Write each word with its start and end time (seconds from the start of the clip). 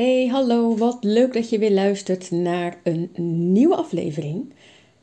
Hey, 0.00 0.26
hallo, 0.26 0.76
wat 0.76 0.98
leuk 1.00 1.32
dat 1.32 1.48
je 1.48 1.58
weer 1.58 1.72
luistert 1.72 2.30
naar 2.30 2.80
een 2.82 3.10
nieuwe 3.52 3.76
aflevering. 3.76 4.52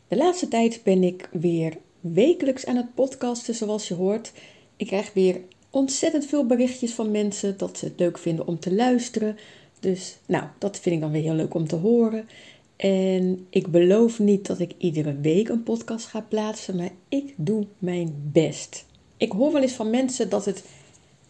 De 0.08 0.16
laatste 0.16 0.48
tijd 0.48 0.80
ben 0.84 1.04
ik 1.04 1.30
weer 1.32 1.78
wekelijks 2.00 2.66
aan 2.66 2.76
het 2.76 2.96
podcasten, 2.96 3.56
zoals 3.56 3.88
je 3.88 3.94
hoort. 3.94 4.32
Ik 4.78 4.88
krijg 4.88 5.14
weer 5.14 5.42
ontzettend 5.70 6.26
veel 6.26 6.46
berichtjes 6.46 6.94
van 6.94 7.12
mensen 7.12 7.58
dat 7.58 7.78
ze 7.78 7.86
het 7.86 8.00
leuk 8.00 8.18
vinden 8.18 8.48
om 8.48 8.60
te 8.60 8.74
luisteren. 8.74 9.38
Dus, 9.80 10.18
nou, 10.26 10.44
dat 10.58 10.80
vind 10.80 10.96
ik 10.96 11.02
dan 11.02 11.12
weer 11.12 11.22
heel 11.22 11.34
leuk 11.34 11.54
om 11.54 11.68
te 11.68 11.76
horen. 11.76 12.28
En 12.76 13.48
ik 13.50 13.68
beloof 13.68 14.20
niet 14.20 14.48
dat 14.48 14.60
ik 14.60 14.72
iedere 14.78 15.16
week 15.16 15.50
een 15.50 15.64
podcast 15.64 16.06
ga 16.06 16.22
plaatsen, 16.22 16.76
maar 16.76 16.92
ik 17.10 17.34
doe 17.36 17.66
mijn 17.78 18.30
best. 18.32 18.86
Ik 19.18 19.32
hoor 19.32 19.52
wel 19.52 19.62
eens 19.62 19.72
van 19.72 19.90
mensen 19.90 20.30
dat 20.30 20.46
het 20.46 20.64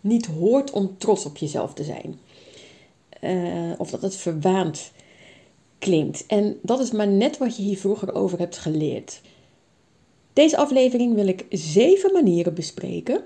niet 0.01 0.25
hoort 0.25 0.71
om 0.71 0.97
trots 0.97 1.25
op 1.25 1.37
jezelf 1.37 1.73
te 1.73 1.83
zijn. 1.83 2.26
Uh, 3.21 3.71
of 3.77 3.89
dat 3.89 4.01
het 4.01 4.15
verwaand 4.15 4.91
klinkt. 5.79 6.25
En 6.25 6.59
dat 6.61 6.79
is 6.79 6.91
maar 6.91 7.07
net 7.07 7.37
wat 7.37 7.57
je 7.57 7.63
hier 7.63 7.77
vroeger 7.77 8.15
over 8.15 8.39
hebt 8.39 8.57
geleerd. 8.57 9.21
Deze 10.33 10.57
aflevering 10.57 11.15
wil 11.15 11.27
ik 11.27 11.45
zeven 11.49 12.13
manieren 12.13 12.53
bespreken 12.53 13.23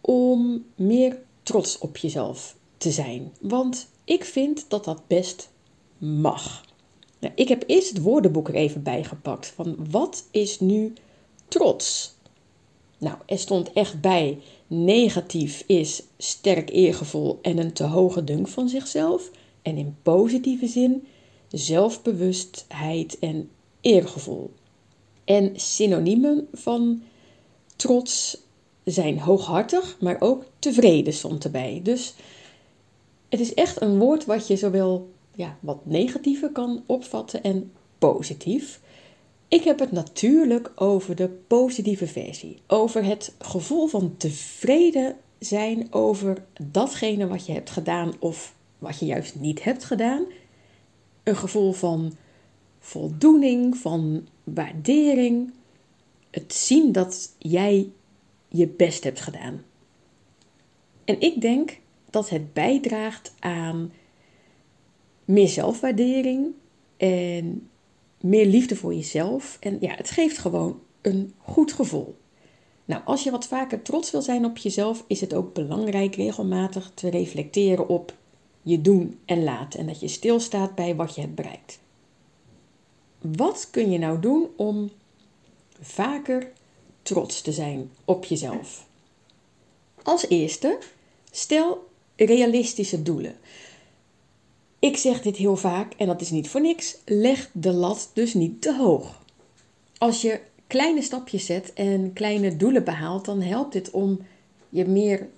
om 0.00 0.64
meer 0.74 1.18
trots 1.42 1.78
op 1.78 1.96
jezelf 1.96 2.56
te 2.76 2.90
zijn. 2.90 3.32
Want 3.40 3.88
ik 4.04 4.24
vind 4.24 4.64
dat 4.68 4.84
dat 4.84 5.02
best 5.06 5.50
mag. 5.98 6.64
Nou, 7.18 7.32
ik 7.36 7.48
heb 7.48 7.64
eerst 7.66 7.88
het 7.88 8.02
woordenboek 8.02 8.48
er 8.48 8.54
even 8.54 8.82
bijgepakt. 8.82 9.46
Van 9.46 9.76
wat 9.90 10.26
is 10.30 10.60
nu 10.60 10.92
trots? 11.48 12.14
Nou, 12.98 13.16
er 13.26 13.38
stond 13.38 13.72
echt 13.72 14.00
bij: 14.00 14.38
negatief 14.68 15.64
is 15.66 16.02
sterk 16.18 16.70
eergevoel 16.70 17.38
en 17.42 17.58
een 17.58 17.72
te 17.72 17.84
hoge 17.84 18.24
dunk 18.24 18.48
van 18.48 18.68
zichzelf. 18.68 19.30
En 19.62 19.76
in 19.76 19.96
positieve 20.02 20.66
zin 20.66 21.06
zelfbewustheid 21.48 23.18
en 23.18 23.50
eergevoel. 23.80 24.50
En 25.24 25.52
synoniemen 25.54 26.48
van 26.52 27.02
trots 27.76 28.38
zijn 28.84 29.18
hooghartig, 29.18 29.96
maar 30.00 30.16
ook 30.20 30.44
tevreden 30.58 31.12
stond 31.12 31.44
erbij. 31.44 31.80
Dus 31.82 32.14
het 33.28 33.40
is 33.40 33.54
echt 33.54 33.80
een 33.80 33.98
woord 33.98 34.24
wat 34.24 34.46
je 34.46 34.56
zowel 34.56 35.08
ja, 35.34 35.58
wat 35.60 35.86
negatiever 35.86 36.50
kan 36.50 36.82
opvatten 36.86 37.42
en 37.42 37.72
positief. 37.98 38.80
Ik 39.48 39.64
heb 39.64 39.78
het 39.78 39.92
natuurlijk 39.92 40.72
over 40.74 41.16
de 41.16 41.28
positieve 41.28 42.06
versie. 42.06 42.58
Over 42.66 43.04
het 43.04 43.34
gevoel 43.38 43.86
van 43.86 44.16
tevreden 44.16 45.16
zijn 45.38 45.92
over 45.92 46.44
datgene 46.60 47.26
wat 47.26 47.46
je 47.46 47.52
hebt 47.52 47.70
gedaan 47.70 48.12
of 48.18 48.54
wat 48.78 48.98
je 48.98 49.06
juist 49.06 49.34
niet 49.34 49.62
hebt 49.62 49.84
gedaan. 49.84 50.26
Een 51.22 51.36
gevoel 51.36 51.72
van 51.72 52.12
voldoening, 52.78 53.76
van 53.76 54.26
waardering. 54.44 55.52
Het 56.30 56.54
zien 56.54 56.92
dat 56.92 57.34
jij 57.38 57.90
je 58.48 58.66
best 58.66 59.04
hebt 59.04 59.20
gedaan. 59.20 59.62
En 61.04 61.20
ik 61.20 61.40
denk 61.40 61.78
dat 62.10 62.28
het 62.28 62.52
bijdraagt 62.52 63.34
aan 63.38 63.92
meer 65.24 65.48
zelfwaardering 65.48 66.46
en 66.96 67.68
meer 68.20 68.46
liefde 68.46 68.76
voor 68.76 68.94
jezelf. 68.94 69.56
En 69.60 69.76
ja, 69.80 69.94
het 69.94 70.10
geeft 70.10 70.38
gewoon 70.38 70.80
een 71.02 71.34
goed 71.38 71.72
gevoel. 71.72 72.16
Nou, 72.84 73.02
als 73.04 73.22
je 73.22 73.30
wat 73.30 73.46
vaker 73.46 73.82
trots 73.82 74.10
wil 74.10 74.22
zijn 74.22 74.44
op 74.44 74.56
jezelf, 74.56 75.04
is 75.06 75.20
het 75.20 75.34
ook 75.34 75.54
belangrijk 75.54 76.14
regelmatig 76.14 76.90
te 76.94 77.10
reflecteren 77.10 77.88
op 77.88 78.14
je 78.62 78.80
doen 78.80 79.18
en 79.24 79.44
laten. 79.44 79.80
En 79.80 79.86
dat 79.86 80.00
je 80.00 80.08
stilstaat 80.08 80.74
bij 80.74 80.96
wat 80.96 81.14
je 81.14 81.20
hebt 81.20 81.34
bereikt. 81.34 81.78
Wat 83.20 83.68
kun 83.70 83.90
je 83.90 83.98
nou 83.98 84.20
doen 84.20 84.48
om 84.56 84.90
vaker 85.80 86.52
trots 87.02 87.40
te 87.40 87.52
zijn 87.52 87.90
op 88.04 88.24
jezelf? 88.24 88.86
Als 90.02 90.28
eerste, 90.28 90.78
stel 91.30 91.88
realistische 92.16 93.02
doelen. 93.02 93.36
Ik 94.78 94.96
zeg 94.96 95.22
dit 95.22 95.36
heel 95.36 95.56
vaak 95.56 95.92
en 95.96 96.06
dat 96.06 96.20
is 96.20 96.30
niet 96.30 96.48
voor 96.48 96.60
niks. 96.60 96.96
Leg 97.04 97.50
de 97.52 97.72
lat 97.72 98.10
dus 98.12 98.34
niet 98.34 98.62
te 98.62 98.76
hoog. 98.76 99.22
Als 99.98 100.22
je 100.22 100.40
kleine 100.66 101.02
stapjes 101.02 101.46
zet 101.46 101.72
en 101.72 102.12
kleine 102.12 102.56
doelen 102.56 102.84
behaalt, 102.84 103.24
dan 103.24 103.40
helpt 103.40 103.72
dit 103.72 103.90
om 103.90 104.18
je 104.68 104.84
meer 104.84 105.28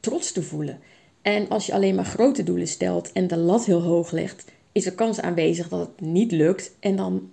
trots 0.00 0.32
te 0.32 0.42
voelen. 0.42 0.80
En 1.22 1.48
als 1.48 1.66
je 1.66 1.72
alleen 1.72 1.94
maar 1.94 2.04
grote 2.04 2.42
doelen 2.42 2.68
stelt 2.68 3.12
en 3.12 3.26
de 3.26 3.36
lat 3.36 3.64
heel 3.64 3.82
hoog 3.82 4.10
legt, 4.10 4.44
is 4.72 4.86
er 4.86 4.94
kans 4.94 5.20
aanwezig 5.20 5.68
dat 5.68 5.80
het 5.80 6.00
niet 6.00 6.32
lukt 6.32 6.72
en 6.80 6.96
dan 6.96 7.30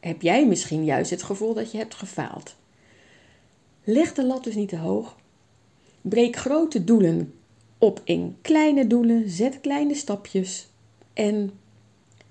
heb 0.00 0.22
jij 0.22 0.46
misschien 0.46 0.84
juist 0.84 1.10
het 1.10 1.22
gevoel 1.22 1.54
dat 1.54 1.70
je 1.70 1.78
hebt 1.78 1.94
gefaald. 1.94 2.54
Leg 3.84 4.14
de 4.14 4.24
lat 4.24 4.44
dus 4.44 4.54
niet 4.54 4.68
te 4.68 4.76
hoog. 4.76 5.16
Breek 6.00 6.36
grote 6.36 6.84
doelen 6.84 7.34
op 7.78 8.00
in 8.04 8.36
kleine 8.40 8.86
doelen, 8.86 9.30
zet 9.30 9.60
kleine 9.60 9.94
stapjes. 9.94 10.68
En 11.12 11.50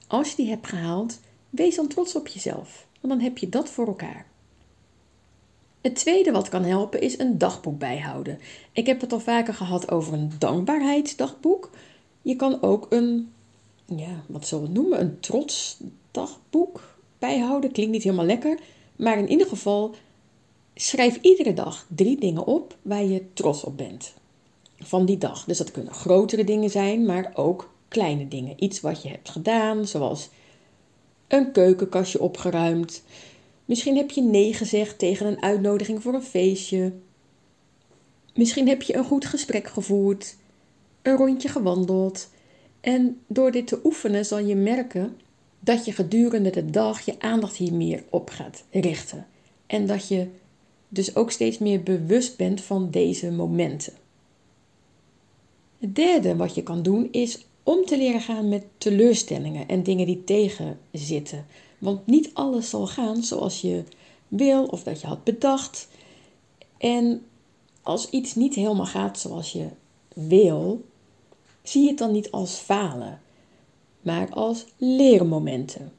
als 0.08 0.30
je 0.30 0.36
die 0.36 0.50
hebt 0.50 0.68
gehaald, 0.68 1.20
wees 1.50 1.76
dan 1.76 1.88
trots 1.88 2.16
op 2.16 2.28
jezelf, 2.28 2.88
want 3.02 3.14
dan 3.14 3.24
heb 3.24 3.38
je 3.38 3.50
dat 3.50 3.70
voor 3.70 3.88
elkaar. 3.88 4.26
Het 5.82 5.96
tweede 5.96 6.32
wat 6.32 6.50
kan 6.50 6.64
helpen 6.64 7.02
is 7.02 7.20
een 7.20 7.38
dagboek 7.38 7.80
bijhouden. 7.80 8.40
Ik 8.72 8.88
heb 8.88 9.02
het 9.02 9.14
al 9.14 9.20
vaker 9.20 9.54
gehad 9.54 9.92
over 9.92 10.14
een 10.14 10.32
dankbaarheidsdagboek. 10.40 11.70
Je 12.22 12.36
kan 12.36 12.62
ook 12.62 12.88
een, 12.90 13.32
ja, 13.86 14.24
wat 14.28 14.48
zullen 14.48 14.64
we 14.64 14.70
het 14.70 14.80
noemen, 14.80 15.02
een 15.02 15.20
trotsdagboek 15.20 16.96
bijhouden. 17.20 17.72
Klinkt 17.72 17.92
niet 17.92 18.04
helemaal 18.04 18.26
lekker, 18.26 18.60
maar 18.96 19.18
in 19.18 19.30
ieder 19.30 19.48
geval 19.48 19.96
schrijf 20.76 21.18
iedere 21.22 21.54
dag 21.54 21.86
drie 21.96 22.20
dingen 22.20 22.46
op 22.46 22.78
waar 22.82 23.04
je 23.04 23.34
trots 23.34 23.64
op 23.64 23.78
bent 23.78 24.14
van 24.84 25.06
die 25.06 25.18
dag. 25.18 25.44
Dus 25.44 25.58
dat 25.58 25.72
kunnen 25.72 25.94
grotere 25.94 26.44
dingen 26.44 26.70
zijn, 26.70 27.06
maar 27.06 27.32
ook 27.34 27.74
kleine 27.88 28.28
dingen. 28.28 28.64
Iets 28.64 28.82
wat 28.82 29.04
je 29.04 29.10
hebt 29.10 29.30
gedaan, 29.30 29.88
zoals 29.88 30.30
een 31.28 31.52
keukenkastje 31.52 32.22
opgeruimd. 32.22 33.04
Misschien 33.66 33.98
heb 33.98 34.12
je 34.12 34.22
nee 34.22 34.54
gezegd 34.54 35.00
tegen 35.00 35.26
een 35.26 35.42
uitnodiging 35.42 36.02
voor 36.02 36.14
een 36.14 36.24
feestje. 36.24 36.94
Misschien 38.34 38.68
heb 38.68 38.82
je 38.82 38.96
een 38.96 39.06
goed 39.06 39.26
gesprek 39.26 39.68
gevoerd, 39.68 40.36
een 41.02 41.16
rondje 41.16 41.50
gewandeld. 41.50 42.30
En 42.82 43.22
door 43.28 43.52
dit 43.52 43.68
te 43.68 43.80
oefenen 43.84 44.26
zal 44.26 44.40
je 44.40 44.56
merken 44.56 45.18
dat 45.60 45.86
je 45.86 45.92
gedurende 45.92 46.50
de 46.50 46.70
dag 46.70 47.02
je 47.02 47.20
aandacht 47.20 47.56
hier 47.56 47.74
meer 47.74 48.04
op 48.10 48.30
gaat 48.30 48.64
richten. 48.72 49.28
En 49.68 49.86
dat 49.86 50.08
je 50.08 50.28
dus 50.90 51.16
ook 51.16 51.32
steeds 51.32 51.58
meer 51.58 51.84
bewust 51.84 52.38
bent 52.38 52.62
van 52.62 52.92
deze 52.92 53.32
momenten. 53.32 53.94
Het 55.84 55.96
derde 55.96 56.36
wat 56.36 56.56
je 56.56 56.64
kan 56.64 56.84
doen 56.84 57.08
is 57.12 57.46
om 57.64 57.86
te 57.86 57.98
leren 57.98 58.22
gaan 58.22 58.50
met 58.50 58.66
teleurstellingen 58.78 59.68
en 59.68 59.84
dingen 59.84 60.06
die 60.06 60.24
tegenzitten. 60.24 61.46
Want 61.78 62.06
niet 62.06 62.30
alles 62.34 62.70
zal 62.70 62.88
gaan 62.88 63.24
zoals 63.24 63.62
je 63.62 63.84
wil 64.28 64.66
of 64.66 64.84
dat 64.84 65.02
je 65.02 65.08
had 65.08 65.24
bedacht. 65.24 65.88
En 66.78 67.26
als 67.82 68.10
iets 68.10 68.36
niet 68.36 68.56
helemaal 68.56 68.86
gaat 68.86 69.20
zoals 69.20 69.52
je 69.52 69.68
wil, 70.14 70.86
zie 71.64 71.82
je 71.82 71.88
het 71.90 71.98
dan 71.98 72.12
niet 72.12 72.32
als 72.32 72.56
falen, 72.56 73.22
maar 74.02 74.30
als 74.30 74.66
leermomenten. 74.78 75.92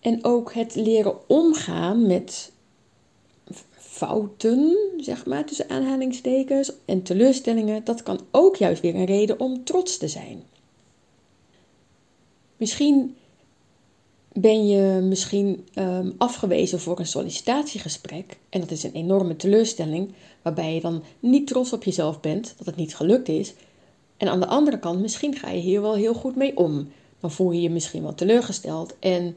En 0.00 0.24
ook 0.24 0.54
het 0.54 0.74
leren 0.74 1.28
omgaan 1.28 2.06
met 2.06 2.52
fouten, 3.96 4.76
zeg 4.96 5.26
maar, 5.26 5.44
tussen 5.44 5.70
aanhalingstekens, 5.70 6.72
en 6.84 7.02
teleurstellingen, 7.02 7.84
dat 7.84 8.02
kan 8.02 8.20
ook 8.30 8.56
juist 8.56 8.82
weer 8.82 8.94
een 8.94 9.04
reden 9.04 9.40
om 9.40 9.64
trots 9.64 9.96
te 9.96 10.08
zijn. 10.08 10.42
Misschien 12.56 13.16
ben 14.32 14.66
je 14.66 15.00
misschien 15.00 15.66
um, 15.74 16.14
afgewezen 16.18 16.80
voor 16.80 16.98
een 16.98 17.06
sollicitatiegesprek 17.06 18.38
en 18.48 18.60
dat 18.60 18.70
is 18.70 18.82
een 18.82 18.92
enorme 18.92 19.36
teleurstelling, 19.36 20.12
waarbij 20.42 20.74
je 20.74 20.80
dan 20.80 21.02
niet 21.20 21.46
trots 21.46 21.72
op 21.72 21.84
jezelf 21.84 22.20
bent 22.20 22.54
dat 22.56 22.66
het 22.66 22.76
niet 22.76 22.96
gelukt 22.96 23.28
is. 23.28 23.54
En 24.16 24.28
aan 24.28 24.40
de 24.40 24.46
andere 24.46 24.78
kant, 24.78 25.00
misschien 25.00 25.34
ga 25.34 25.50
je 25.50 25.60
hier 25.60 25.80
wel 25.80 25.94
heel 25.94 26.14
goed 26.14 26.36
mee 26.36 26.56
om. 26.56 26.88
Dan 27.20 27.30
voel 27.30 27.52
je 27.52 27.60
je 27.60 27.70
misschien 27.70 28.02
wel 28.02 28.14
teleurgesteld 28.14 28.94
en 28.98 29.36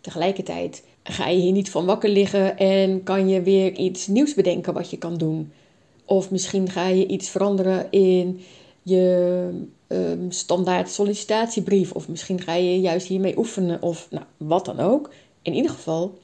tegelijkertijd 0.00 0.82
ga 1.04 1.28
je 1.28 1.40
hier 1.40 1.52
niet 1.52 1.70
van 1.70 1.84
wakker 1.84 2.08
liggen 2.08 2.58
en 2.58 3.02
kan 3.02 3.28
je 3.28 3.42
weer 3.42 3.72
iets 3.72 4.06
nieuws 4.06 4.34
bedenken 4.34 4.72
wat 4.72 4.90
je 4.90 4.98
kan 4.98 5.16
doen. 5.16 5.52
Of 6.04 6.30
misschien 6.30 6.70
ga 6.70 6.88
je 6.88 7.06
iets 7.06 7.28
veranderen 7.28 7.90
in 7.90 8.40
je 8.82 9.48
um, 9.88 10.30
standaard 10.30 10.90
sollicitatiebrief. 10.90 11.92
Of 11.92 12.08
misschien 12.08 12.40
ga 12.40 12.54
je 12.54 12.80
juist 12.80 13.06
hiermee 13.06 13.38
oefenen 13.38 13.82
of 13.82 14.08
nou, 14.10 14.24
wat 14.36 14.64
dan 14.64 14.80
ook. 14.80 15.10
In 15.42 15.54
ieder 15.54 15.70
geval, 15.70 16.18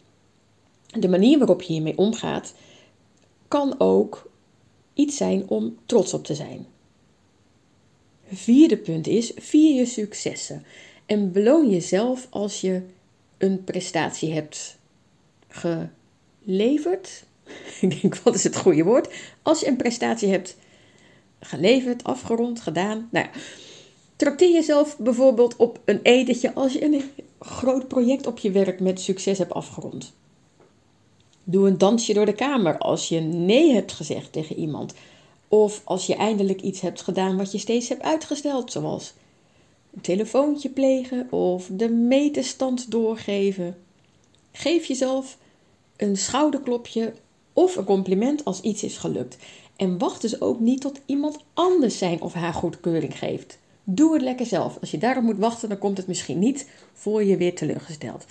de 0.98 1.08
manier 1.08 1.38
waarop 1.38 1.62
je 1.62 1.72
hiermee 1.72 1.98
omgaat, 1.98 2.54
kan 3.48 3.74
ook 3.78 4.30
iets 4.94 5.16
zijn 5.16 5.48
om 5.48 5.76
trots 5.86 6.14
op 6.14 6.24
te 6.24 6.34
zijn. 6.34 6.66
vierde 8.32 8.76
punt 8.76 9.06
is: 9.06 9.32
vier 9.36 9.74
je 9.74 9.86
successen. 9.86 10.64
En 11.06 11.32
beloon 11.32 11.70
jezelf 11.70 12.26
als 12.30 12.60
je 12.60 12.82
een 13.40 13.64
prestatie 13.64 14.32
hebt 14.32 14.78
geleverd. 15.48 17.24
Ik 17.80 18.00
denk, 18.00 18.16
wat 18.16 18.34
is 18.34 18.44
het 18.44 18.56
goede 18.56 18.84
woord? 18.84 19.14
Als 19.42 19.60
je 19.60 19.68
een 19.68 19.76
prestatie 19.76 20.28
hebt 20.28 20.56
geleverd, 21.40 22.04
afgerond, 22.04 22.60
gedaan. 22.60 23.08
Nou 23.10 23.26
trakteer 24.16 24.52
jezelf 24.52 24.98
bijvoorbeeld 24.98 25.56
op 25.56 25.80
een 25.84 26.00
etentje 26.02 26.54
als 26.54 26.72
je 26.72 26.84
een 26.84 27.02
groot 27.40 27.88
project 27.88 28.26
op 28.26 28.38
je 28.38 28.50
werk 28.50 28.80
met 28.80 29.00
succes 29.00 29.38
hebt 29.38 29.52
afgerond. 29.52 30.12
Doe 31.44 31.68
een 31.68 31.78
dansje 31.78 32.12
door 32.12 32.26
de 32.26 32.32
kamer 32.32 32.78
als 32.78 33.08
je 33.08 33.20
nee 33.20 33.72
hebt 33.72 33.92
gezegd 33.92 34.32
tegen 34.32 34.56
iemand. 34.56 34.94
Of 35.48 35.80
als 35.84 36.06
je 36.06 36.14
eindelijk 36.14 36.60
iets 36.60 36.80
hebt 36.80 37.02
gedaan 37.02 37.36
wat 37.36 37.52
je 37.52 37.58
steeds 37.58 37.88
hebt 37.88 38.02
uitgesteld, 38.02 38.72
zoals 38.72 39.12
een 39.94 40.00
telefoontje 40.00 40.68
plegen 40.68 41.32
of 41.32 41.68
de 41.72 41.88
meterstand 41.88 42.90
doorgeven. 42.90 43.76
Geef 44.52 44.84
jezelf 44.84 45.38
een 45.96 46.16
schouderklopje 46.16 47.12
of 47.52 47.76
een 47.76 47.84
compliment 47.84 48.44
als 48.44 48.60
iets 48.60 48.82
is 48.82 48.96
gelukt. 48.96 49.36
En 49.76 49.98
wacht 49.98 50.20
dus 50.20 50.40
ook 50.40 50.60
niet 50.60 50.80
tot 50.80 51.00
iemand 51.06 51.38
anders 51.54 51.98
zijn 51.98 52.20
of 52.20 52.32
haar 52.32 52.54
goedkeuring 52.54 53.18
geeft. 53.18 53.58
Doe 53.84 54.12
het 54.12 54.22
lekker 54.22 54.46
zelf. 54.46 54.78
Als 54.80 54.90
je 54.90 54.98
daarop 54.98 55.24
moet 55.24 55.38
wachten, 55.38 55.68
dan 55.68 55.78
komt 55.78 55.96
het 55.96 56.06
misschien 56.06 56.38
niet 56.38 56.68
voor 56.92 57.24
je 57.24 57.36
weer 57.36 57.54
teleurgesteld. 57.54 58.26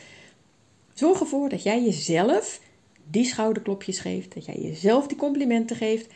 Zorg 0.94 1.19
ervoor 1.19 1.50
dat 1.50 1.63
jij 1.63 1.83
jezelf 1.83 2.62
die 3.12 3.25
schouderklopjes 3.25 4.00
geeft, 4.00 4.33
dat 4.33 4.45
jij 4.45 4.57
jezelf 4.59 5.07
die 5.07 5.17
complimenten 5.17 5.75
geeft 5.75 6.07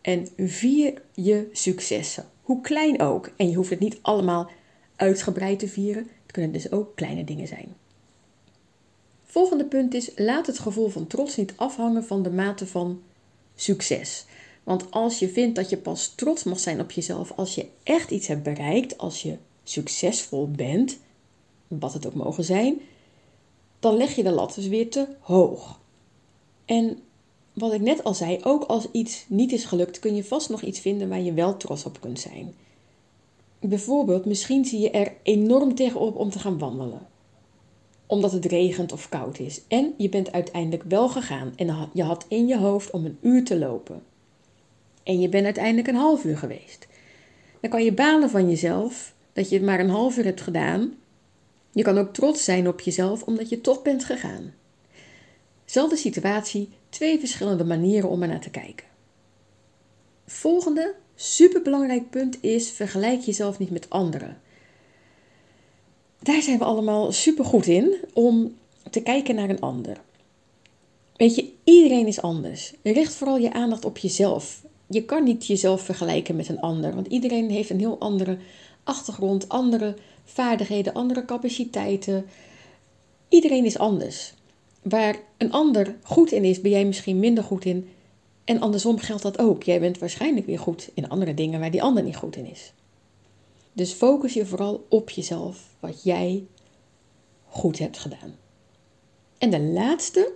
en 0.00 0.28
vier 0.36 1.02
je 1.14 1.48
successen. 1.52 2.24
Hoe 2.42 2.60
klein 2.60 3.00
ook. 3.00 3.30
En 3.36 3.50
je 3.50 3.56
hoeft 3.56 3.70
het 3.70 3.80
niet 3.80 3.98
allemaal 4.02 4.50
uitgebreid 5.02 5.58
te 5.58 5.68
vieren. 5.68 6.08
Het 6.22 6.32
kunnen 6.32 6.52
dus 6.52 6.72
ook 6.72 6.96
kleine 6.96 7.24
dingen 7.24 7.46
zijn. 7.46 7.74
Volgende 9.24 9.64
punt 9.64 9.94
is: 9.94 10.10
laat 10.16 10.46
het 10.46 10.58
gevoel 10.58 10.88
van 10.88 11.06
trots 11.06 11.36
niet 11.36 11.52
afhangen 11.56 12.04
van 12.04 12.22
de 12.22 12.30
mate 12.30 12.66
van 12.66 13.02
succes. 13.54 14.24
Want 14.62 14.90
als 14.90 15.18
je 15.18 15.28
vindt 15.28 15.56
dat 15.56 15.70
je 15.70 15.76
pas 15.76 16.12
trots 16.14 16.44
mag 16.44 16.60
zijn 16.60 16.80
op 16.80 16.90
jezelf 16.90 17.32
als 17.36 17.54
je 17.54 17.66
echt 17.82 18.10
iets 18.10 18.26
hebt 18.26 18.42
bereikt, 18.42 18.98
als 18.98 19.22
je 19.22 19.36
succesvol 19.64 20.50
bent, 20.50 20.98
wat 21.68 21.92
het 21.92 22.06
ook 22.06 22.14
mogen 22.14 22.44
zijn, 22.44 22.80
dan 23.78 23.96
leg 23.96 24.16
je 24.16 24.22
de 24.22 24.30
lat 24.30 24.54
dus 24.54 24.66
weer 24.66 24.90
te 24.90 25.06
hoog. 25.20 25.80
En 26.64 26.98
wat 27.52 27.72
ik 27.72 27.80
net 27.80 28.04
al 28.04 28.14
zei, 28.14 28.38
ook 28.42 28.62
als 28.62 28.86
iets 28.92 29.24
niet 29.28 29.52
is 29.52 29.64
gelukt, 29.64 29.98
kun 29.98 30.14
je 30.14 30.24
vast 30.24 30.48
nog 30.48 30.62
iets 30.62 30.80
vinden 30.80 31.08
waar 31.08 31.20
je 31.20 31.32
wel 31.32 31.56
trots 31.56 31.84
op 31.84 32.00
kunt 32.00 32.20
zijn. 32.20 32.54
Bijvoorbeeld, 33.68 34.24
misschien 34.24 34.64
zie 34.64 34.80
je 34.80 34.90
er 34.90 35.12
enorm 35.22 35.74
tegenop 35.74 36.16
om 36.16 36.30
te 36.30 36.38
gaan 36.38 36.58
wandelen. 36.58 37.06
Omdat 38.06 38.32
het 38.32 38.44
regent 38.44 38.92
of 38.92 39.08
koud 39.08 39.38
is. 39.38 39.62
En 39.68 39.94
je 39.96 40.08
bent 40.08 40.32
uiteindelijk 40.32 40.82
wel 40.82 41.08
gegaan 41.08 41.52
en 41.56 41.90
je 41.92 42.02
had 42.02 42.26
in 42.28 42.46
je 42.46 42.58
hoofd 42.58 42.90
om 42.90 43.04
een 43.04 43.18
uur 43.20 43.44
te 43.44 43.58
lopen. 43.58 44.02
En 45.02 45.20
je 45.20 45.28
bent 45.28 45.44
uiteindelijk 45.44 45.88
een 45.88 45.94
half 45.94 46.24
uur 46.24 46.38
geweest. 46.38 46.86
Dan 47.60 47.70
kan 47.70 47.84
je 47.84 47.92
balen 47.92 48.30
van 48.30 48.48
jezelf 48.48 49.14
dat 49.32 49.48
je 49.48 49.56
het 49.56 49.64
maar 49.64 49.80
een 49.80 49.90
half 49.90 50.16
uur 50.16 50.24
hebt 50.24 50.40
gedaan. 50.40 50.94
Je 51.72 51.82
kan 51.82 51.98
ook 51.98 52.12
trots 52.12 52.44
zijn 52.44 52.68
op 52.68 52.80
jezelf 52.80 53.22
omdat 53.22 53.48
je 53.48 53.60
toch 53.60 53.82
bent 53.82 54.04
gegaan. 54.04 54.54
Zelfde 55.64 55.96
situatie, 55.96 56.68
twee 56.88 57.18
verschillende 57.18 57.64
manieren 57.64 58.08
om 58.08 58.22
er 58.22 58.28
naar 58.28 58.40
te 58.40 58.50
kijken. 58.50 58.86
Volgende 60.26 60.94
superbelangrijk 61.14 62.10
punt 62.10 62.42
is: 62.42 62.70
vergelijk 62.70 63.20
jezelf 63.20 63.58
niet 63.58 63.70
met 63.70 63.90
anderen. 63.90 64.40
Daar 66.22 66.42
zijn 66.42 66.58
we 66.58 66.64
allemaal 66.64 67.12
super 67.12 67.44
goed 67.44 67.66
in 67.66 67.94
om 68.12 68.54
te 68.90 69.00
kijken 69.00 69.34
naar 69.34 69.50
een 69.50 69.60
ander. 69.60 69.96
Weet 71.16 71.34
je, 71.34 71.52
iedereen 71.64 72.06
is 72.06 72.22
anders. 72.22 72.74
Richt 72.82 73.14
vooral 73.14 73.38
je 73.38 73.52
aandacht 73.52 73.84
op 73.84 73.98
jezelf. 73.98 74.64
Je 74.86 75.04
kan 75.04 75.24
niet 75.24 75.46
jezelf 75.46 75.82
vergelijken 75.82 76.36
met 76.36 76.48
een 76.48 76.60
ander, 76.60 76.94
want 76.94 77.06
iedereen 77.06 77.50
heeft 77.50 77.70
een 77.70 77.78
heel 77.78 77.98
andere 77.98 78.38
achtergrond, 78.84 79.48
andere 79.48 79.96
vaardigheden, 80.24 80.92
andere 80.92 81.24
capaciteiten. 81.24 82.26
Iedereen 83.28 83.64
is 83.64 83.78
anders. 83.78 84.34
Waar 84.82 85.16
een 85.38 85.52
ander 85.52 85.96
goed 86.02 86.32
in 86.32 86.44
is, 86.44 86.60
ben 86.60 86.70
jij 86.70 86.84
misschien 86.84 87.18
minder 87.18 87.44
goed 87.44 87.64
in. 87.64 87.88
En 88.44 88.60
andersom 88.60 88.98
geldt 88.98 89.22
dat 89.22 89.38
ook. 89.38 89.62
Jij 89.62 89.80
bent 89.80 89.98
waarschijnlijk 89.98 90.46
weer 90.46 90.58
goed 90.58 90.90
in 90.94 91.08
andere 91.08 91.34
dingen 91.34 91.60
waar 91.60 91.70
die 91.70 91.82
ander 91.82 92.02
niet 92.02 92.16
goed 92.16 92.36
in 92.36 92.46
is. 92.46 92.72
Dus 93.72 93.92
focus 93.92 94.32
je 94.32 94.46
vooral 94.46 94.86
op 94.88 95.10
jezelf, 95.10 95.68
wat 95.80 96.02
jij 96.02 96.44
goed 97.48 97.78
hebt 97.78 97.98
gedaan. 97.98 98.36
En 99.38 99.50
de 99.50 99.60
laatste. 99.60 100.32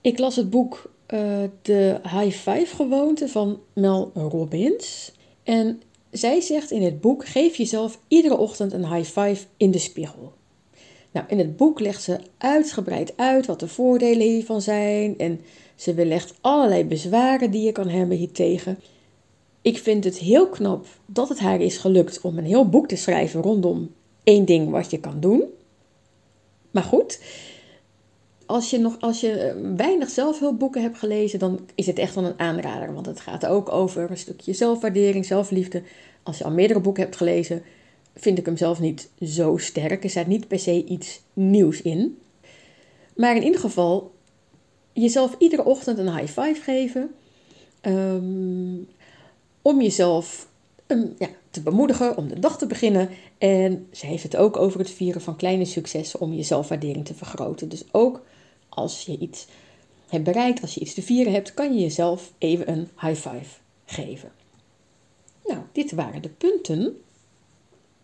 Ik 0.00 0.18
las 0.18 0.36
het 0.36 0.50
boek 0.50 0.90
uh, 1.08 1.42
De 1.62 2.00
High 2.02 2.36
Five 2.36 2.76
Gewoonte 2.76 3.28
van 3.28 3.60
Mel 3.72 4.10
Robbins. 4.14 5.12
En 5.42 5.82
zij 6.10 6.40
zegt 6.40 6.70
in 6.70 6.82
het 6.82 7.00
boek: 7.00 7.26
geef 7.26 7.56
jezelf 7.56 7.98
iedere 8.08 8.36
ochtend 8.36 8.72
een 8.72 8.94
high 8.94 9.20
five 9.20 9.46
in 9.56 9.70
de 9.70 9.78
spiegel. 9.78 10.32
Nou, 11.12 11.26
in 11.28 11.38
het 11.38 11.56
boek 11.56 11.80
legt 11.80 12.02
ze 12.02 12.18
uitgebreid 12.38 13.16
uit 13.16 13.46
wat 13.46 13.60
de 13.60 13.68
voordelen 13.68 14.26
hiervan 14.26 14.60
zijn 14.62 15.18
en 15.18 15.40
ze 15.82 15.94
weerlegt 15.94 16.34
allerlei 16.40 16.84
bezwaren 16.84 17.50
die 17.50 17.62
je 17.62 17.72
kan 17.72 17.88
hebben 17.88 18.16
hiertegen. 18.16 18.78
Ik 19.62 19.78
vind 19.78 20.04
het 20.04 20.18
heel 20.18 20.48
knap 20.48 20.86
dat 21.06 21.28
het 21.28 21.38
haar 21.38 21.60
is 21.60 21.76
gelukt 21.76 22.20
om 22.20 22.38
een 22.38 22.44
heel 22.44 22.68
boek 22.68 22.88
te 22.88 22.96
schrijven 22.96 23.42
rondom 23.42 23.90
één 24.24 24.44
ding 24.44 24.70
wat 24.70 24.90
je 24.90 25.00
kan 25.00 25.20
doen. 25.20 25.44
Maar 26.70 26.82
goed, 26.82 27.20
als 28.46 28.70
je, 28.70 28.78
nog, 28.78 28.96
als 29.00 29.20
je 29.20 29.60
weinig 29.76 30.10
zelfhulpboeken 30.10 30.82
hebt 30.82 30.98
gelezen, 30.98 31.38
dan 31.38 31.60
is 31.74 31.86
het 31.86 31.98
echt 31.98 32.14
wel 32.14 32.24
een 32.24 32.38
aanrader. 32.38 32.94
Want 32.94 33.06
het 33.06 33.20
gaat 33.20 33.46
ook 33.46 33.72
over 33.72 34.10
een 34.10 34.16
stukje 34.16 34.52
zelfwaardering, 34.52 35.24
zelfliefde. 35.24 35.82
Als 36.22 36.38
je 36.38 36.44
al 36.44 36.50
meerdere 36.50 36.80
boeken 36.80 37.02
hebt 37.02 37.16
gelezen, 37.16 37.62
vind 38.14 38.38
ik 38.38 38.46
hem 38.46 38.56
zelf 38.56 38.80
niet 38.80 39.10
zo 39.22 39.56
sterk. 39.56 40.04
Er 40.04 40.10
staat 40.10 40.26
niet 40.26 40.48
per 40.48 40.58
se 40.58 40.84
iets 40.84 41.20
nieuws 41.32 41.82
in. 41.82 42.18
Maar 43.16 43.36
in 43.36 43.44
ieder 43.44 43.60
geval, 43.60 44.10
jezelf 44.92 45.34
iedere 45.38 45.64
ochtend 45.64 45.98
een 45.98 46.16
high 46.16 46.40
five 46.40 46.60
geven. 46.62 47.14
Ehm, 47.80 48.76
om 49.62 49.82
jezelf 49.82 50.48
um, 50.86 51.14
ja, 51.18 51.28
te 51.50 51.60
bemoedigen, 51.60 52.16
om 52.16 52.28
de 52.28 52.38
dag 52.38 52.58
te 52.58 52.66
beginnen. 52.66 53.08
En 53.38 53.88
ze 53.92 54.06
heeft 54.06 54.22
het 54.22 54.36
ook 54.36 54.56
over 54.56 54.78
het 54.78 54.90
vieren 54.90 55.20
van 55.20 55.36
kleine 55.36 55.64
successen 55.64 56.20
om 56.20 56.32
je 56.32 56.42
zelfwaardering 56.42 57.04
te 57.04 57.14
vergroten. 57.14 57.68
Dus 57.68 57.84
ook 57.90 58.22
als 58.68 59.04
je 59.04 59.18
iets 59.18 59.46
hebt 60.08 60.24
bereikt, 60.24 60.60
als 60.60 60.74
je 60.74 60.80
iets 60.80 60.94
te 60.94 61.02
vieren 61.02 61.32
hebt, 61.32 61.54
kan 61.54 61.74
je 61.74 61.80
jezelf 61.80 62.32
even 62.38 62.70
een 62.70 62.88
high 63.00 63.28
five 63.28 63.58
geven. 63.84 64.32
Nou, 65.44 65.60
dit 65.72 65.92
waren 65.92 66.22
de 66.22 66.28
punten 66.28 66.96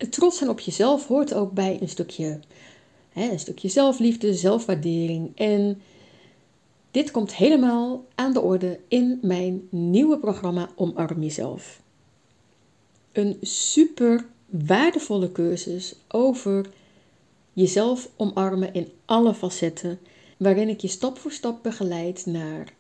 trots 0.07 0.39
zijn 0.39 0.51
op 0.51 0.61
jezelf 0.61 1.07
hoort 1.07 1.35
ook 1.35 1.53
bij 1.53 1.79
een 1.81 1.89
stukje, 1.89 2.41
hè, 3.13 3.31
een 3.31 3.39
stukje 3.39 3.69
zelfliefde, 3.69 4.35
zelfwaardering. 4.35 5.37
En 5.37 5.83
dit 6.91 7.11
komt 7.11 7.35
helemaal 7.35 8.07
aan 8.15 8.33
de 8.33 8.41
orde 8.41 8.81
in 8.89 9.19
mijn 9.23 9.69
nieuwe 9.71 10.19
programma 10.19 10.69
Omarm 10.75 11.23
Jezelf. 11.23 11.81
Een 13.13 13.37
super 13.41 14.27
waardevolle 14.47 15.33
cursus 15.33 15.95
over 16.09 16.67
jezelf 17.53 18.11
omarmen 18.17 18.75
in 18.75 18.89
alle 19.05 19.35
facetten, 19.35 19.99
waarin 20.37 20.69
ik 20.69 20.81
je 20.81 20.89
stap 20.89 21.19
voor 21.19 21.33
stap 21.33 21.63
begeleid 21.63 22.27
naar 22.27 22.73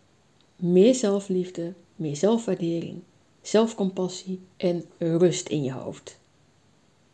meer 0.56 0.94
zelfliefde, 0.94 1.72
meer 1.96 2.16
zelfwaardering, 2.16 3.00
zelfcompassie 3.42 4.40
en 4.56 4.84
rust 4.98 5.48
in 5.48 5.62
je 5.62 5.72
hoofd. 5.72 6.18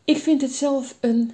Ik 0.04 0.16
vind 0.16 0.40
het 0.40 0.52
zelf 0.52 0.98
een 1.00 1.32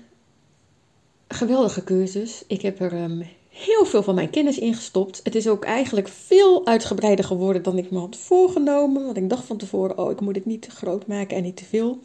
geweldige 1.29 1.85
cursus. 1.85 2.45
Ik 2.47 2.63
heb 2.63 2.81
er 2.81 3.03
um, 3.03 3.23
heel 3.61 3.85
veel 3.85 4.03
van 4.03 4.15
mijn 4.15 4.31
kennis 4.31 4.59
in 4.59 4.75
gestopt. 4.75 5.21
Het 5.23 5.35
is 5.35 5.49
ook 5.49 5.65
eigenlijk 5.65 6.09
veel 6.09 6.67
uitgebreider 6.67 7.25
geworden 7.25 7.63
dan 7.63 7.79
ik 7.79 7.91
me 7.91 7.99
had 7.99 8.17
voorgenomen. 8.17 9.05
Want 9.05 9.17
ik 9.17 9.29
dacht 9.29 9.45
van 9.45 9.57
tevoren, 9.57 9.99
oh, 9.99 10.11
ik 10.11 10.21
moet 10.21 10.35
het 10.35 10.45
niet 10.45 10.63
te 10.63 10.71
groot 10.71 11.07
maken 11.07 11.37
en 11.37 11.43
niet 11.43 11.57
te 11.57 11.65
veel. 11.65 12.03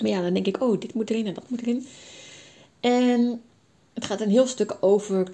Maar 0.00 0.10
ja, 0.10 0.20
dan 0.20 0.34
denk 0.34 0.46
ik, 0.46 0.62
oh, 0.62 0.80
dit 0.80 0.94
moet 0.94 1.10
erin 1.10 1.26
en 1.26 1.34
dat 1.34 1.48
moet 1.48 1.60
erin. 1.60 1.86
En 2.80 3.42
het 3.92 4.04
gaat 4.04 4.20
een 4.20 4.30
heel 4.30 4.46
stuk 4.46 4.76
over 4.80 5.32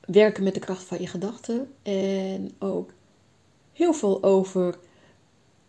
werken 0.00 0.42
met 0.42 0.54
de 0.54 0.60
kracht 0.60 0.82
van 0.82 1.00
je 1.00 1.06
gedachten. 1.06 1.68
En 1.82 2.52
ook 2.58 2.90
heel 3.72 3.92
veel 3.92 4.22
over 4.22 4.78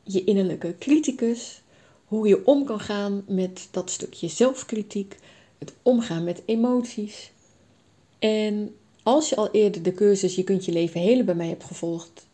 je 0.03 0.24
innerlijke 0.24 0.75
criticus 0.79 1.62
hoe 2.05 2.27
je 2.27 2.45
om 2.45 2.65
kan 2.65 2.79
gaan 2.79 3.24
met 3.27 3.67
dat 3.71 3.89
stukje 3.89 4.27
zelfkritiek, 4.27 5.17
het 5.57 5.74
omgaan 5.81 6.24
met 6.24 6.41
emoties. 6.45 7.31
En 8.19 8.75
als 9.03 9.29
je 9.29 9.35
al 9.35 9.51
eerder 9.51 9.83
de 9.83 9.93
cursus 9.93 10.35
Je 10.35 10.43
kunt 10.43 10.65
je 10.65 10.71
leven 10.71 11.01
helen 11.01 11.25
bij 11.25 11.35
mij 11.35 11.47
hebt 11.47 11.63
gevolgd, 11.63 12.27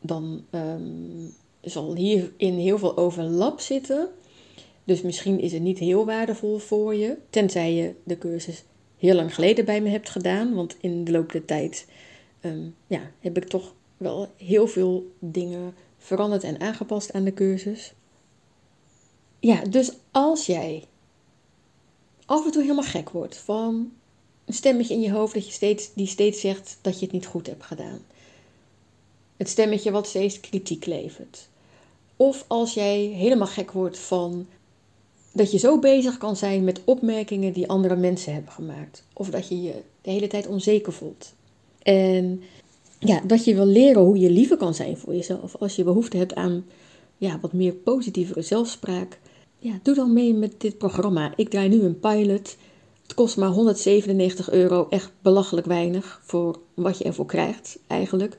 dan 0.00 0.44
um, 0.50 1.34
zal 1.60 1.94
hierin 1.94 2.54
heel 2.54 2.78
veel 2.78 2.96
overlap 2.96 3.60
zitten. 3.60 4.08
Dus 4.84 5.02
misschien 5.02 5.40
is 5.40 5.52
het 5.52 5.62
niet 5.62 5.78
heel 5.78 6.04
waardevol 6.04 6.58
voor 6.58 6.94
je, 6.94 7.16
tenzij 7.30 7.74
je 7.74 7.94
de 8.04 8.18
cursus 8.18 8.64
heel 8.98 9.14
lang 9.14 9.34
geleden 9.34 9.64
bij 9.64 9.80
me 9.80 9.88
hebt 9.88 10.10
gedaan. 10.10 10.54
Want 10.54 10.76
in 10.80 11.04
de 11.04 11.12
loop 11.12 11.32
der 11.32 11.44
tijd 11.44 11.86
um, 12.42 12.74
ja, 12.86 13.10
heb 13.20 13.36
ik 13.36 13.44
toch 13.44 13.74
wel 13.96 14.28
heel 14.36 14.66
veel 14.66 15.10
dingen 15.18 15.74
veranderd 15.98 16.42
en 16.44 16.60
aangepast 16.60 17.12
aan 17.12 17.24
de 17.24 17.34
cursus. 17.34 17.92
Ja, 19.40 19.64
dus 19.64 19.92
als 20.10 20.46
jij 20.46 20.84
af 22.26 22.44
en 22.44 22.50
toe 22.50 22.62
helemaal 22.62 22.84
gek 22.84 23.10
wordt 23.10 23.36
van 23.36 23.92
een 24.46 24.54
stemmetje 24.54 24.94
in 24.94 25.00
je 25.00 25.12
hoofd 25.12 25.34
dat 25.34 25.46
je 25.46 25.52
steeds, 25.52 25.90
die 25.94 26.06
steeds 26.06 26.40
zegt 26.40 26.78
dat 26.80 26.98
je 26.98 27.04
het 27.04 27.14
niet 27.14 27.26
goed 27.26 27.46
hebt 27.46 27.64
gedaan. 27.64 28.00
Het 29.36 29.48
stemmetje 29.48 29.90
wat 29.90 30.06
steeds 30.06 30.40
kritiek 30.40 30.86
levert. 30.86 31.48
Of 32.16 32.44
als 32.46 32.74
jij 32.74 32.98
helemaal 32.98 33.46
gek 33.46 33.72
wordt 33.72 33.98
van 33.98 34.46
dat 35.32 35.50
je 35.50 35.58
zo 35.58 35.78
bezig 35.78 36.18
kan 36.18 36.36
zijn 36.36 36.64
met 36.64 36.80
opmerkingen 36.84 37.52
die 37.52 37.68
andere 37.68 37.96
mensen 37.96 38.32
hebben 38.32 38.52
gemaakt. 38.52 39.04
Of 39.12 39.30
dat 39.30 39.48
je 39.48 39.62
je 39.62 39.82
de 40.02 40.10
hele 40.10 40.26
tijd 40.26 40.46
onzeker 40.46 40.92
voelt. 40.92 41.34
En 41.82 42.42
ja, 42.98 43.20
dat 43.20 43.44
je 43.44 43.54
wil 43.54 43.66
leren 43.66 44.02
hoe 44.02 44.18
je 44.18 44.30
liever 44.30 44.56
kan 44.56 44.74
zijn 44.74 44.96
voor 44.96 45.14
jezelf. 45.14 45.56
Als 45.56 45.76
je 45.76 45.84
behoefte 45.84 46.16
hebt 46.16 46.34
aan 46.34 46.64
ja, 47.16 47.38
wat 47.40 47.52
meer 47.52 47.72
positievere 47.72 48.42
zelfspraak. 48.42 49.18
Ja, 49.58 49.78
doe 49.82 49.94
dan 49.94 50.12
mee 50.12 50.34
met 50.34 50.60
dit 50.60 50.78
programma. 50.78 51.32
Ik 51.36 51.48
draai 51.48 51.68
nu 51.68 51.82
een 51.82 52.00
pilot. 52.00 52.56
Het 53.06 53.14
kost 53.14 53.36
maar 53.36 53.48
197 53.48 54.50
euro. 54.50 54.86
Echt 54.90 55.12
belachelijk 55.22 55.66
weinig 55.66 56.20
voor 56.24 56.58
wat 56.74 56.98
je 56.98 57.04
ervoor 57.04 57.26
krijgt 57.26 57.78
eigenlijk. 57.86 58.38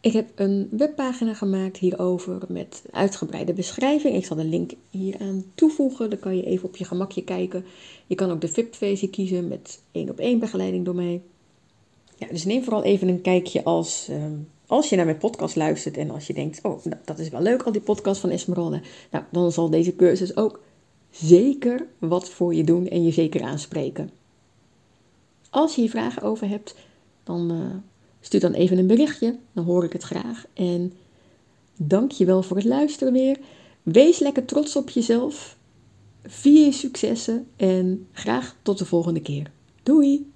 Ik 0.00 0.12
heb 0.12 0.30
een 0.34 0.68
webpagina 0.70 1.34
gemaakt 1.34 1.76
hierover 1.76 2.38
met 2.48 2.82
uitgebreide 2.90 3.52
beschrijving. 3.52 4.14
Ik 4.14 4.24
zal 4.24 4.36
de 4.36 4.44
link 4.44 4.72
hier 4.90 5.16
aan 5.20 5.44
toevoegen. 5.54 6.10
Dan 6.10 6.18
kan 6.18 6.36
je 6.36 6.44
even 6.44 6.68
op 6.68 6.76
je 6.76 6.84
gemakje 6.84 7.24
kijken. 7.24 7.64
Je 8.06 8.14
kan 8.14 8.30
ook 8.30 8.40
de 8.40 8.48
VIP-versie 8.48 9.10
kiezen 9.10 9.48
met 9.48 9.82
één 9.92 10.10
op 10.10 10.18
één 10.18 10.38
begeleiding 10.38 10.84
door 10.84 10.94
mij. 10.94 11.22
Ja, 12.16 12.26
dus 12.30 12.44
neem 12.44 12.62
vooral 12.62 12.82
even 12.82 13.08
een 13.08 13.20
kijkje 13.20 13.64
als, 13.64 14.06
ehm, 14.10 14.34
als 14.66 14.88
je 14.88 14.96
naar 14.96 15.04
mijn 15.04 15.18
podcast 15.18 15.56
luistert 15.56 15.96
en 15.96 16.10
als 16.10 16.26
je 16.26 16.34
denkt, 16.34 16.58
oh, 16.62 16.84
nou, 16.84 17.00
dat 17.04 17.18
is 17.18 17.28
wel 17.28 17.42
leuk, 17.42 17.62
al 17.62 17.72
die 17.72 17.80
podcast 17.80 18.20
van 18.20 18.30
Esmeralda. 18.30 18.80
Nou, 19.10 19.24
dan 19.30 19.52
zal 19.52 19.70
deze 19.70 19.96
cursus 19.96 20.36
ook 20.36 20.60
zeker 21.20 21.86
wat 21.98 22.28
voor 22.28 22.54
je 22.54 22.64
doen 22.64 22.88
en 22.88 23.04
je 23.04 23.12
zeker 23.12 23.42
aanspreken. 23.42 24.10
Als 25.50 25.74
je 25.74 25.80
hier 25.80 25.90
vragen 25.90 26.22
over 26.22 26.48
hebt, 26.48 26.74
dan 27.24 27.52
uh, 27.52 27.74
stuur 28.20 28.40
dan 28.40 28.52
even 28.52 28.78
een 28.78 28.86
berichtje, 28.86 29.38
dan 29.52 29.64
hoor 29.64 29.84
ik 29.84 29.92
het 29.92 30.02
graag. 30.02 30.44
En 30.52 30.92
dank 31.76 32.10
je 32.10 32.24
wel 32.24 32.42
voor 32.42 32.56
het 32.56 32.66
luisteren 32.66 33.12
weer. 33.12 33.38
Wees 33.82 34.18
lekker 34.18 34.44
trots 34.44 34.76
op 34.76 34.90
jezelf. 34.90 35.56
Vier 36.24 36.64
je 36.64 36.72
successen 36.72 37.46
en 37.56 38.06
graag 38.12 38.56
tot 38.62 38.78
de 38.78 38.84
volgende 38.84 39.20
keer. 39.20 39.50
Doei! 39.82 40.30